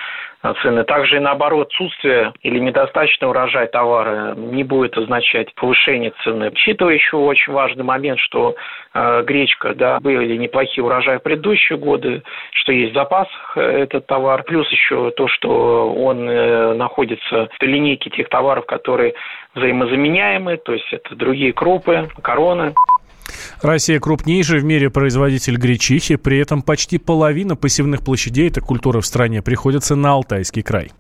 цены. 0.56 0.84
Также 0.84 1.18
и 1.18 1.20
наоборот, 1.20 1.68
отсутствие 1.68 2.34
или 2.42 2.60
недостаточный 2.60 3.30
урожай 3.30 3.68
товара 3.68 4.34
не 4.36 4.64
будет 4.64 4.98
означать 4.98 5.54
повышение 5.56 6.14
цены. 6.24 6.50
Учитывая 6.50 6.96
еще 6.96 7.18
очень 7.18 7.54
важный 7.54 7.84
момент, 7.84 8.20
что 8.20 8.56
э, 8.94 9.24
гречка, 9.24 9.74
да, 9.74 10.00
были 10.00 10.36
неплохие 10.38 10.84
урожаи 10.84 11.18
в 11.18 11.24
предыдущие 11.24 11.78
годы, 11.78 12.24
что 12.52 12.72
есть 12.72 12.92
в 12.92 12.96
запасах 12.96 13.54
э, 13.56 13.62
этот 13.62 14.08
товар, 14.08 14.44
плюс 14.44 14.70
еще 14.72 15.12
то, 15.12 15.28
что 15.28 15.94
он 15.94 16.30
э, 16.30 16.74
находится 16.74 17.50
в 17.60 17.64
линейке 17.64 18.10
тех 18.10 18.30
товаров, 18.30 18.66
которые 18.66 19.14
взаимозаменяемы, 19.56 20.58
то 20.58 20.74
есть 20.74 20.92
это 20.92 21.16
другие 21.16 21.54
крупы, 21.54 22.08
короны. 22.22 22.74
Россия 23.62 24.00
крупнейший 24.00 24.60
в 24.60 24.64
мире 24.64 24.90
производитель 24.90 25.58
гречихи, 25.58 26.16
при 26.16 26.40
этом 26.40 26.62
почти 26.62 26.98
половина 26.98 27.56
посевных 27.56 28.02
площадей 28.02 28.50
этой 28.50 28.62
культуры 28.62 29.02
в 29.02 29.06
стране 29.06 29.42
приходится 29.42 29.96
на 29.96 30.12
Алтайский 30.12 30.62
край. 30.62 30.92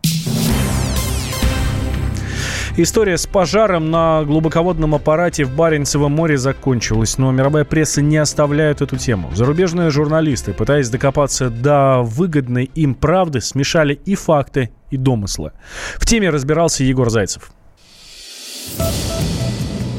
История 2.79 3.17
с 3.17 3.25
пожаром 3.25 3.89
на 3.89 4.23
глубоководном 4.23 4.93
аппарате 4.93 5.45
в 5.45 5.55
Баренцевом 5.55 6.11
море 6.11 6.37
закончилась, 6.37 7.17
но 7.17 7.31
мировая 7.31 7.65
пресса 7.65 8.03
не 8.03 8.17
оставляет 8.17 8.83
эту 8.83 8.97
тему. 8.97 9.31
Зарубежные 9.33 9.89
журналисты, 9.89 10.53
пытаясь 10.53 10.87
докопаться 10.87 11.49
до 11.49 12.03
выгодной 12.03 12.65
им 12.75 12.93
правды, 12.93 13.41
смешали 13.41 13.95
и 14.05 14.13
факты, 14.13 14.69
и 14.91 14.97
домыслы. 14.97 15.53
В 15.95 16.05
теме 16.05 16.29
разбирался 16.29 16.83
Егор 16.83 17.09
Зайцев. 17.09 17.49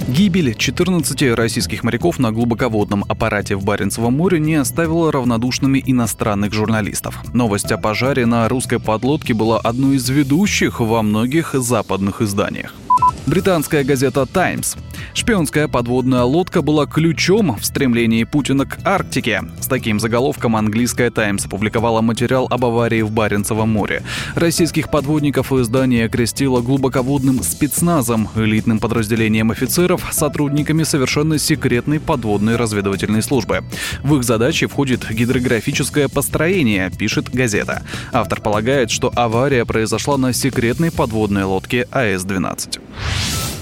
Гибель 0.08 0.54
14 0.54 1.34
российских 1.34 1.84
моряков 1.84 2.18
на 2.18 2.32
глубоководном 2.32 3.04
аппарате 3.08 3.56
в 3.56 3.64
Баренцевом 3.64 4.14
море 4.14 4.40
не 4.40 4.54
оставила 4.54 5.12
равнодушными 5.12 5.82
иностранных 5.84 6.54
журналистов. 6.54 7.22
Новость 7.34 7.70
о 7.72 7.76
пожаре 7.76 8.24
на 8.24 8.48
русской 8.48 8.80
подлодке 8.80 9.34
была 9.34 9.58
одной 9.58 9.96
из 9.96 10.08
ведущих 10.08 10.80
во 10.80 11.02
многих 11.02 11.52
западных 11.52 12.22
изданиях. 12.22 12.74
Британская 13.28 13.84
газета 13.84 14.24
«Таймс». 14.24 14.76
Шпионская 15.12 15.68
подводная 15.68 16.22
лодка 16.22 16.62
была 16.62 16.86
ключом 16.86 17.58
в 17.58 17.64
стремлении 17.64 18.24
Путина 18.24 18.64
к 18.64 18.78
Арктике. 18.84 19.42
С 19.60 19.66
таким 19.66 20.00
заголовком 20.00 20.56
английская 20.56 21.10
«Таймс» 21.10 21.44
опубликовала 21.44 22.00
материал 22.00 22.46
об 22.50 22.64
аварии 22.64 23.02
в 23.02 23.10
Баренцевом 23.10 23.68
море. 23.68 24.02
Российских 24.34 24.90
подводников 24.90 25.52
издание 25.52 26.06
окрестило 26.06 26.62
глубоководным 26.62 27.42
спецназом, 27.42 28.30
элитным 28.34 28.78
подразделением 28.78 29.50
офицеров, 29.50 30.08
сотрудниками 30.10 30.84
совершенно 30.84 31.36
секретной 31.36 32.00
подводной 32.00 32.56
разведывательной 32.56 33.22
службы. 33.22 33.62
В 34.02 34.16
их 34.16 34.24
задачи 34.24 34.66
входит 34.66 35.06
гидрографическое 35.10 36.08
построение, 36.08 36.90
пишет 36.90 37.28
газета. 37.28 37.82
Автор 38.10 38.40
полагает, 38.40 38.90
что 38.90 39.12
авария 39.14 39.66
произошла 39.66 40.16
на 40.16 40.32
секретной 40.32 40.90
подводной 40.90 41.44
лодке 41.44 41.86
АС-12. 41.92 42.87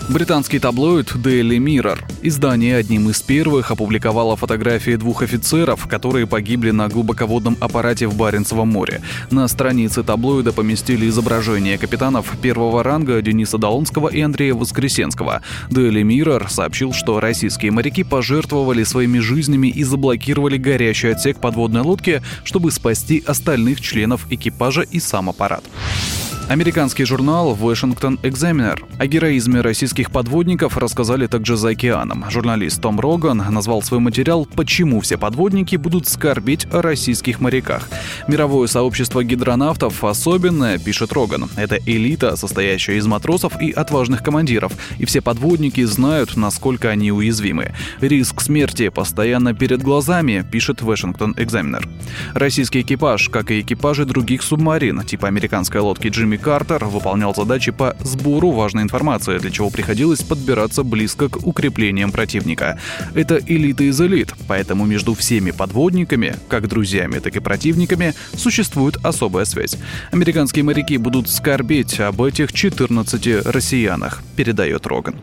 Британский 0.09 0.61
таблоид 0.61 1.11
Daily 1.16 1.59
Mirror. 1.59 1.99
Издание 2.23 2.76
одним 2.76 3.11
из 3.11 3.21
первых 3.23 3.73
опубликовало 3.73 4.37
фотографии 4.37 4.95
двух 4.95 5.23
офицеров, 5.23 5.88
которые 5.88 6.28
погибли 6.28 6.71
на 6.71 6.87
глубоководном 6.88 7.57
аппарате 7.59 8.07
в 8.07 8.16
Баренцевом 8.16 8.69
море. 8.69 9.02
На 9.33 9.49
странице 9.49 10.05
таблоида 10.05 10.52
поместили 10.52 11.09
изображения 11.09 11.76
капитанов 11.76 12.33
первого 12.40 12.85
ранга 12.85 13.21
Дениса 13.21 13.59
Долонского 13.59 14.09
и 14.09 14.21
Андрея 14.21 14.55
Воскресенского. 14.55 15.43
Daily 15.71 16.02
Mirror 16.02 16.49
сообщил, 16.50 16.93
что 16.93 17.19
российские 17.19 17.73
моряки 17.73 18.05
пожертвовали 18.05 18.85
своими 18.85 19.19
жизнями 19.19 19.69
и 19.69 19.83
заблокировали 19.83 20.57
горящий 20.57 21.09
отсек 21.09 21.40
подводной 21.40 21.81
лодки, 21.81 22.23
чтобы 22.45 22.71
спасти 22.71 23.25
остальных 23.26 23.81
членов 23.81 24.26
экипажа 24.31 24.83
и 24.83 25.00
сам 25.00 25.31
аппарат. 25.31 25.64
Американский 26.49 27.05
журнал 27.05 27.57
Washington 27.61 28.21
Examiner. 28.21 28.79
О 29.00 29.07
героизме 29.09 29.62
российских 29.62 30.12
подводников 30.12 30.79
рассказали 30.79 31.26
также 31.26 31.57
за 31.57 31.71
океаном. 31.71 32.25
Журналист 32.31 32.81
Том 32.81 33.00
Роган 33.00 33.38
назвал 33.50 33.83
свой 33.83 33.99
материал 33.99 34.47
«Почему 34.55 35.00
все 35.00 35.19
подводники 35.19 35.75
будут 35.75 36.07
скорбить 36.07 36.69
о 36.73 36.83
российских 36.83 37.41
моряках». 37.41 37.88
Мировое 38.29 38.69
сообщество 38.69 39.25
гидронавтов 39.25 40.05
особенное, 40.05 40.79
пишет 40.79 41.12
Роган. 41.12 41.50
Это 41.57 41.79
элита, 41.85 42.37
состоящая 42.37 42.99
из 42.99 43.07
матросов 43.09 43.61
и 43.61 43.73
отважных 43.73 44.23
командиров. 44.23 44.73
И 44.99 45.05
все 45.05 45.21
подводники 45.21 45.83
знают, 45.83 46.37
насколько 46.37 46.91
они 46.91 47.11
уязвимы. 47.11 47.75
Риск 48.01 48.40
смерти 48.40 48.88
постоянно 48.88 49.53
перед 49.53 49.83
глазами, 49.83 50.47
пишет 50.49 50.81
Washington 50.81 51.35
Examiner. 51.35 51.85
Российский 52.35 52.83
экипаж, 52.83 53.31
как 53.31 53.51
и 53.51 53.61
экипажи 53.61 54.05
других 54.05 54.44
субмарин, 54.44 55.03
типа 55.03 55.27
американской 55.27 55.81
лодки 55.81 56.07
Джимми 56.07 56.36
Джимми 56.37 56.42
Картер 56.42 56.85
выполнял 56.85 57.35
задачи 57.35 57.72
по 57.72 57.96
сбору 58.01 58.51
важной 58.51 58.83
информации, 58.83 59.38
для 59.38 59.51
чего 59.51 59.70
приходилось 59.70 60.22
подбираться 60.22 60.83
близко 60.83 61.29
к 61.29 61.46
укреплениям 61.46 62.12
противника. 62.12 62.79
Это 63.14 63.38
элита 63.38 63.85
из 63.85 64.01
элит, 64.01 64.35
поэтому 64.46 64.85
между 64.85 65.14
всеми 65.14 65.51
подводниками, 65.51 66.37
как 66.49 66.68
друзьями, 66.68 67.18
так 67.18 67.37
и 67.37 67.40
противниками, 67.40 68.14
существует 68.37 68.96
особая 69.05 69.44
связь. 69.44 69.77
Американские 70.12 70.64
моряки 70.64 70.99
будут 70.99 71.29
скорбеть 71.29 72.01
об 72.01 72.22
этих 72.22 72.53
14 72.53 73.46
россиянах, 73.46 74.22
передает 74.37 74.87
Роган. 74.87 75.16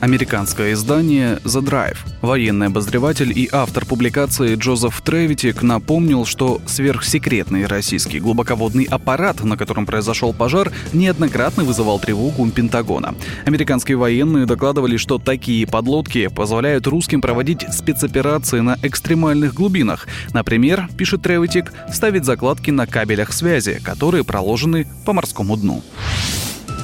Американское 0.00 0.74
издание 0.74 1.40
The 1.44 1.60
Drive. 1.60 1.98
Военный 2.22 2.68
обозреватель 2.68 3.36
и 3.36 3.48
автор 3.50 3.84
публикации 3.84 4.54
Джозеф 4.54 5.00
Тревитик 5.00 5.62
напомнил, 5.62 6.24
что 6.24 6.60
сверхсекретный 6.66 7.66
российский 7.66 8.20
глубоководный 8.20 8.84
аппарат, 8.84 9.42
на 9.42 9.56
котором 9.56 9.86
произошел 9.86 10.32
пожар, 10.32 10.70
неоднократно 10.92 11.64
вызывал 11.64 11.98
тревогу 11.98 12.44
у 12.44 12.50
Пентагона. 12.50 13.16
Американские 13.44 13.96
военные 13.96 14.46
докладывали, 14.46 14.96
что 14.96 15.18
такие 15.18 15.66
подлодки 15.66 16.28
позволяют 16.28 16.86
русским 16.86 17.20
проводить 17.20 17.66
спецоперации 17.72 18.60
на 18.60 18.78
экстремальных 18.82 19.52
глубинах. 19.52 20.06
Например, 20.32 20.88
пишет 20.96 21.22
Тревитик, 21.22 21.72
ставить 21.92 22.24
закладки 22.24 22.70
на 22.70 22.86
кабелях 22.86 23.32
связи, 23.32 23.80
которые 23.82 24.22
проложены 24.22 24.86
по 25.04 25.12
морскому 25.12 25.56
дну. 25.56 25.82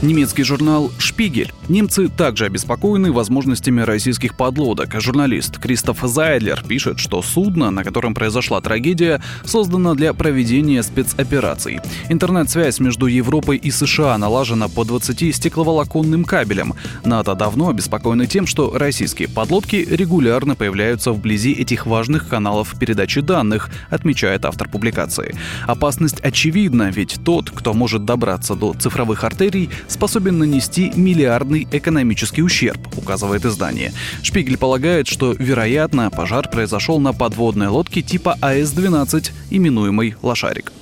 Немецкий 0.02 0.42
журнал 0.42 0.90
«Шпигель». 0.98 1.52
Немцы 1.68 2.08
также 2.08 2.44
обеспокоены 2.44 3.10
возможностями 3.10 3.80
российских 3.80 4.36
подлодок. 4.36 5.00
Журналист 5.00 5.58
Кристоф 5.58 6.00
Зайдлер 6.02 6.62
пишет, 6.62 6.98
что 6.98 7.22
судно, 7.22 7.70
на 7.70 7.84
котором 7.84 8.12
произошла 8.14 8.60
трагедия, 8.60 9.22
создано 9.44 9.94
для 9.94 10.12
проведения 10.12 10.82
спецопераций. 10.82 11.80
Интернет-связь 12.10 12.80
между 12.80 13.06
Европой 13.06 13.56
и 13.56 13.70
США 13.70 14.18
налажена 14.18 14.68
по 14.68 14.84
20 14.84 15.34
стекловолоконным 15.34 16.24
кабелям. 16.24 16.74
НАТО 17.04 17.34
давно 17.34 17.70
обеспокоены 17.70 18.26
тем, 18.26 18.46
что 18.46 18.76
российские 18.76 19.28
подлодки 19.28 19.76
регулярно 19.76 20.54
появляются 20.54 21.12
вблизи 21.12 21.52
этих 21.52 21.86
важных 21.86 22.28
каналов 22.28 22.78
передачи 22.78 23.22
данных, 23.22 23.70
отмечает 23.88 24.44
автор 24.44 24.68
публикации. 24.68 25.34
Опасность 25.66 26.20
очевидна, 26.20 26.90
ведь 26.90 27.20
тот, 27.24 27.50
кто 27.50 27.72
может 27.72 28.04
добраться 28.04 28.54
до 28.54 28.74
цифровых 28.74 29.24
артерий, 29.24 29.70
способен 29.88 30.38
нанести 30.38 30.92
миллиардный 30.94 31.66
экономический 31.70 32.42
ущерб, 32.42 32.80
указывает 32.96 33.44
издание. 33.44 33.92
Шпигель 34.22 34.58
полагает, 34.58 35.06
что, 35.06 35.32
вероятно, 35.32 36.10
пожар 36.10 36.48
произошел 36.48 36.98
на 37.00 37.12
подводной 37.12 37.68
лодке 37.68 38.02
типа 38.02 38.36
АС-12, 38.40 39.30
именуемой 39.50 40.16
«Лошарик». 40.22 40.72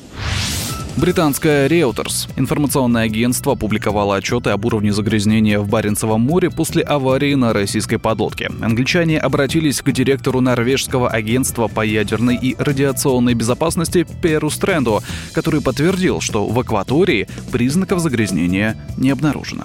Британское 0.96 1.68
Reuters, 1.68 2.28
информационное 2.36 3.04
агентство, 3.04 3.52
опубликовало 3.54 4.16
отчеты 4.16 4.50
об 4.50 4.66
уровне 4.66 4.92
загрязнения 4.92 5.58
в 5.58 5.66
Баренцевом 5.68 6.20
море 6.20 6.50
после 6.50 6.82
аварии 6.82 7.34
на 7.34 7.54
российской 7.54 7.96
подлодке. 7.96 8.50
Англичане 8.60 9.18
обратились 9.18 9.80
к 9.80 9.90
директору 9.90 10.40
норвежского 10.40 11.08
агентства 11.08 11.68
по 11.68 11.80
ядерной 11.80 12.36
и 12.36 12.54
радиационной 12.58 13.32
безопасности 13.32 14.06
Перу 14.20 14.50
Стренду, 14.50 15.02
который 15.32 15.62
подтвердил, 15.62 16.20
что 16.20 16.46
в 16.46 16.60
акватории 16.60 17.26
признаков 17.50 18.00
загрязнения 18.00 18.76
не 18.98 19.10
обнаружено. 19.10 19.64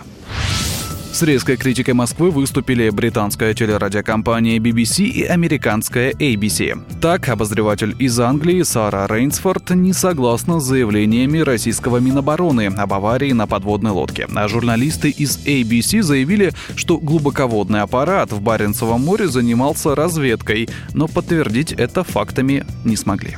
С 1.11 1.23
резкой 1.23 1.57
критикой 1.57 1.95
Москвы 1.95 2.29
выступили 2.29 2.89
британская 2.89 3.53
телерадиокомпания 3.53 4.59
BBC 4.59 5.05
и 5.05 5.23
американская 5.23 6.11
ABC. 6.11 6.79
Так, 7.01 7.27
обозреватель 7.29 7.95
из 7.97 8.19
Англии 8.19 8.61
Сара 8.61 9.07
Рейнсфорд 9.07 9.71
не 9.71 9.93
согласна 9.93 10.59
с 10.59 10.65
заявлениями 10.65 11.39
российского 11.39 11.97
Минобороны 11.97 12.67
об 12.67 12.93
аварии 12.93 13.31
на 13.31 13.47
подводной 13.47 13.91
лодке. 13.91 14.27
А 14.35 14.47
журналисты 14.47 15.09
из 15.09 15.37
ABC 15.45 16.03
заявили, 16.03 16.53
что 16.75 16.99
глубоководный 16.99 17.81
аппарат 17.81 18.31
в 18.31 18.41
Баренцевом 18.41 19.01
море 19.01 19.27
занимался 19.27 19.95
разведкой, 19.95 20.69
но 20.93 21.07
подтвердить 21.07 21.71
это 21.71 22.03
фактами 22.03 22.63
не 22.85 22.95
смогли. 22.95 23.37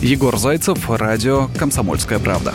Егор 0.00 0.38
Зайцев, 0.38 0.90
радио 0.90 1.48
«Комсомольская 1.58 2.18
правда». 2.18 2.54